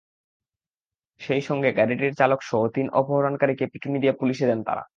[1.21, 4.83] সেই সঙ্গে গাড়িটির চালকসহ তিন অপহরণকারীকে পিটুনি দিয়ে পুলিশে দেন তাঁরা।